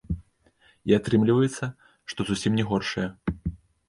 І 0.91 0.95
атрымліваецца, 0.99 1.65
што 2.13 2.19
зусім 2.31 2.57
не 2.61 2.65
горшая. 2.71 3.07